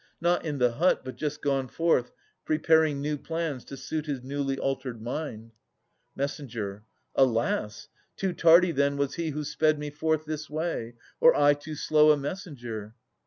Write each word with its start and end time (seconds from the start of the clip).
Not 0.19 0.43
in 0.43 0.57
the 0.57 0.71
hut, 0.71 1.01
but 1.05 1.15
just 1.15 1.43
gone 1.43 1.67
forth, 1.67 2.11
preparing 2.43 3.01
New 3.01 3.19
plans 3.19 3.63
to 3.65 3.77
suit 3.77 4.07
his 4.07 4.23
newly 4.23 4.57
altered 4.57 4.99
mind. 4.99 5.51
Mess. 6.15 6.41
Alas! 7.13 7.87
Too 8.17 8.33
tardy 8.33 8.71
then 8.71 8.97
was 8.97 9.13
he 9.13 9.29
who 9.29 9.43
sped 9.43 9.77
me 9.77 9.91
forth 9.91 10.25
This 10.25 10.49
way; 10.49 10.95
or 11.19 11.35
I 11.35 11.53
too 11.53 11.75
slow 11.75 12.09
a 12.09 12.17
messenger. 12.17 12.95